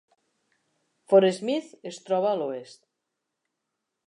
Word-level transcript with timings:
Fort 1.13 1.35
Smith 1.39 1.69
es 1.93 2.01
troba 2.09 2.33
a 2.33 2.41
l'oest. 2.41 2.83